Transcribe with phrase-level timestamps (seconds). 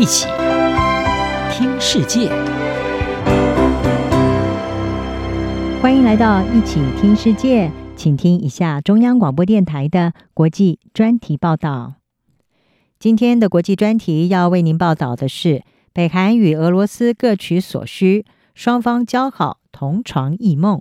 [0.00, 0.26] 一起
[1.52, 2.30] 听世界，
[5.82, 11.96] 欢迎来到一起听世界，请听一下中央广播电台的国际专题报道。
[12.98, 18.24] 今天的国际专题要为您报道的是：北韩与俄罗斯各取所需，
[18.54, 20.80] 双方交好，同床异梦。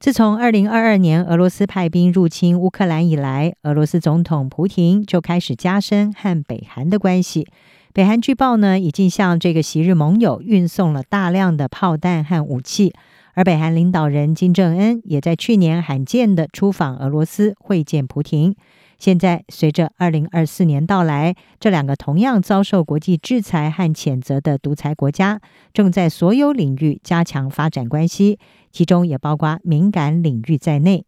[0.00, 7.46] 自从二零二二年俄罗斯派兵入侵乌克兰以来，俄罗斯总统普亭就开始加深和北韩的关系。
[7.94, 12.92] 北韩据报呢，已经向这个昔日盟友运送了大量的炮弹和武器，
[13.34, 18.56] 而北韩领导人金正恩也在去年罕见的出访俄罗斯会见普京。
[18.98, 25.40] 现在，随着二零二四年到来，这两个同样遭受国际制裁和谴责的独裁国家，
[25.72, 28.40] 正在所有领域加强发展关系，
[28.72, 31.04] 其中也包括敏感领域在内。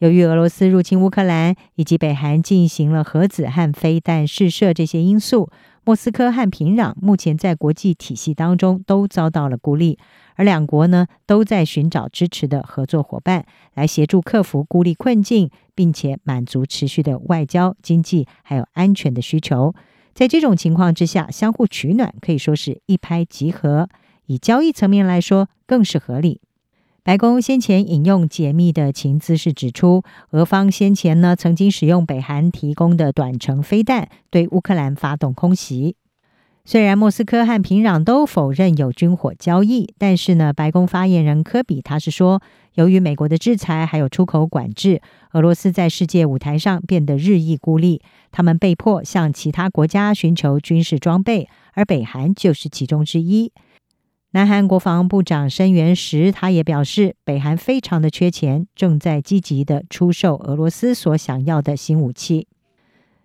[0.00, 5.50] 由于俄罗斯入侵乌克兰，以及北韩进行了核子和飞弹试射这些因素，
[5.90, 9.98] 莫斯科和平壤目前在国际体系当中都遭到了孤立。
[10.36, 19.74] 而两国呢，都在寻找支持的合作伙伴，来协助克服孤立困境，并且满足持续的外交、经济还有安全的需求。
[20.14, 23.88] 在这种情况之下，相互取暖可以说是一拍即合。
[24.26, 26.40] 以交易层面来说，更是合理。
[27.02, 35.96] 白宫先前引用解密的情资是指出，俄方先前呢曾经使用北韩提供的短程飞弹对乌克兰发动空袭。
[36.66, 42.42] 虽然莫斯科和平壤都否认有军火交易，但是呢，白宫发言人科比他是说，
[42.74, 45.00] 由于美国的制裁还有出口管制，
[45.32, 53.50] 俄罗斯在世界舞台上变得日益孤立，他们被迫向其他国家寻求军事装备，而北韩就是其中之一。
[54.32, 62.46] 南韩国防部长申元石他也表示，北韩非常的缺钱，正在积极的出售俄罗斯所想要的新武器。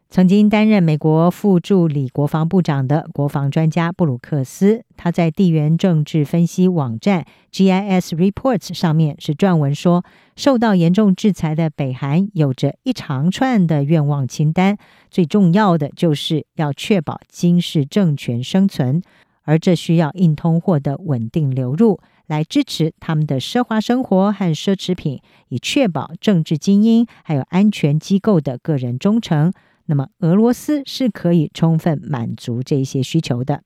[0.10, 10.04] 曾经担任美国副助理国防部长的国防专家布鲁克斯，他在地缘政治分析网站 GIS Reports 上面是撰文说，
[10.36, 14.78] 受到严重制裁的北韩有着一长串的愿望清单，
[15.12, 19.02] 最重要的就是要确保金氏政权生存，
[19.46, 29.54] 而这需要硬通货的稳定流入，来支持他们的奢华生活和奢侈品，以确保政治精英还有安全机构的个人忠诚。
[29.86, 33.62] 那么，俄罗斯是可以充分满足这些需求的。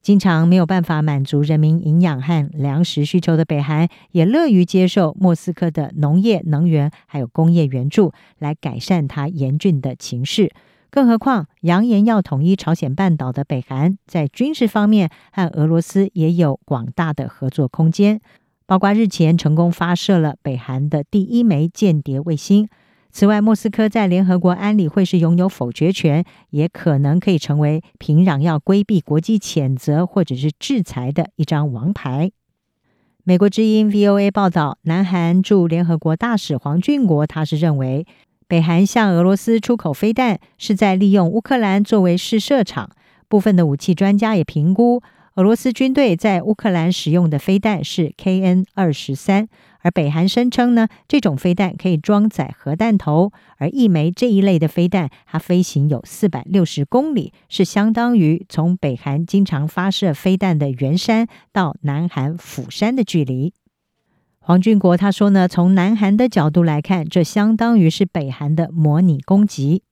[0.00, 10.52] 经常没有办法满足人民营养和粮食需求的北韩，也乐于接受莫斯科的农业、能源还有工业援助，来改善它严峻的情势。
[10.90, 18.20] 更何况，扬言要统一朝鲜半岛的北韩，在军事方面和俄罗斯也有广大的合作空间，
[18.66, 22.68] 包括日前成功发射了北韩的第一枚间谍卫星。
[23.10, 32.30] 此外，莫斯科在联合国安理会是拥有否决权，也可能可以成为平壤要规避国际谴责或者是制裁的一张王牌。
[33.24, 38.06] 美国之音 VOA 报道，南韩驻联合国大使黄俊国他是认为，
[38.48, 42.90] 北韩向俄罗斯出口飞弹是在利用乌克兰作为试射场。
[43.28, 45.02] 部分的武器专家也评估，
[45.34, 49.48] 俄罗斯军队在乌克兰使用的飞弹是 KN 二十三。
[49.80, 63.52] 而北韩声称呢，这种飞弹可以装载核弹头，而一枚这一类的飞弹，它飞行有四百六十公里，是相当于从北韩经常发射飞弹的元山到南韩釜山的距离。
[64.46, 69.82] 黄俊国他说呢，从南韩的角度来看，这相当于是北韩的模拟攻击。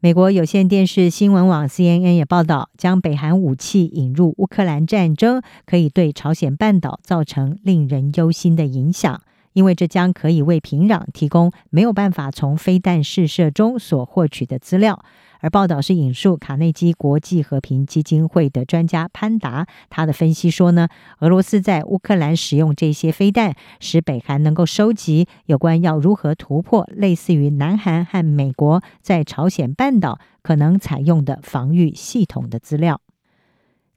[0.00, 9.22] 美国有线电视新闻网 CNN 也报道，将北韩武器引入乌克兰战争，可以对朝鲜半岛造成令人忧心的影响，
[9.58, 15.04] 因为这将可以为平壤提供没有办法从飞弹试射中所获取的资料。
[15.40, 20.86] 而报道是引述卡内基国际和平基金会的专家潘达，他的分析说呢，
[21.18, 33.00] 俄罗斯在乌克兰使用这些飞弹，使北韩能够收集有关要如何突破类似于南韩和美国在朝鲜半岛可能采用的防御系统的资料。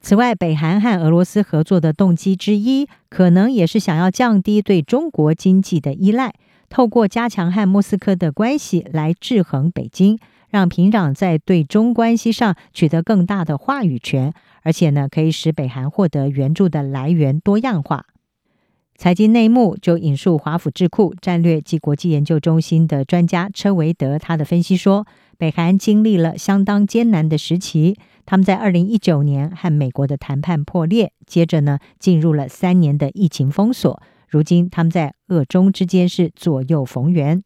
[0.02, 6.34] 此外，北韩和俄罗斯合作的动机之一，可能也是想要降低对中国经济的依赖，
[6.70, 10.20] 透过加强和莫斯科的关系来制衡北京。
[10.50, 14.34] 让平壤在对中关系上取得更大的话语权，
[14.64, 18.06] 而且呢，可以使北韩获得援助的来源多样化。
[18.98, 25.08] 财经内幕就引述华府智库战略及国际研究中心的专家车维德他的分析说，
[25.38, 27.96] 北韩经历了相当艰难的时期，
[28.32, 37.44] 他们在二零一九年和美国的谈判破裂，接着呢进入了三年的疫情封锁，如今他们在俄中之间是左右逢源。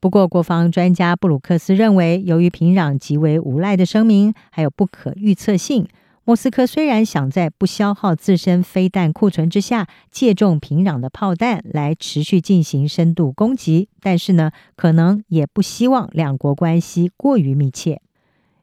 [0.00, 5.86] 不过，国防专家布鲁克斯认为，由于平壤极为无赖的声明，还有不可预测性，
[6.24, 18.00] 莫斯科虽然想在不消耗自身飞弹库存之下，借重平壤的炮弹来持续进行深度攻击，但是呢，可能也不希望两国关系过于密切，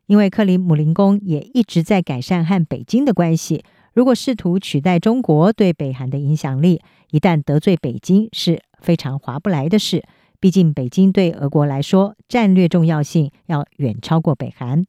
[0.10, 3.64] 因为克里姆林宫也一直在改善和北京的关系。
[3.94, 10.04] 如果试图取代中国对北韩的影响力，一旦得罪北京，是非常划不来的事。
[10.40, 14.84] 毕竟，北京对俄国来说，战略重要性要远超过北韩。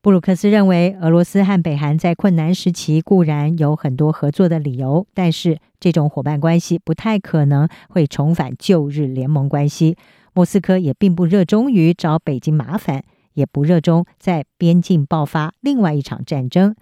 [0.00, 9.96] 布鲁克斯认为，俄罗斯和北韩在困难时期固然有很多合作的理由，但是这种伙伴关系不太可能会重返旧日联盟关系。
[10.32, 13.02] 莫斯科也并不热衷于找北京麻烦，
[13.34, 16.74] 也不热衷在边境爆发另外一场战争。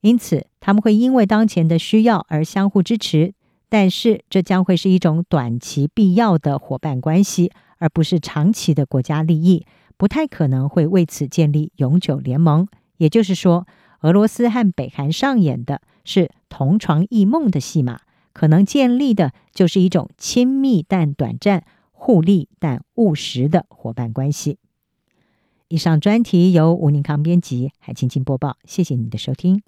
[0.00, 3.34] 因此，他们会因为当前的需要而相互支持。
[3.68, 9.64] 但是，这将会是一种短期必要的伙伴关系，而不是长期的国家利益，
[9.96, 12.66] 不太可能会为此建立永久联盟。
[12.96, 13.68] 也就是说，
[14.00, 18.00] 俄罗斯和北韩上演的是同床异梦的戏码，
[18.32, 21.62] 可能建立的就是一种亲密但短暂、
[21.92, 24.58] 互利但务实的伙伴关系。
[25.72, 29.62] 以上专题由吴宁康编辑，海青青播报，谢谢你的收听。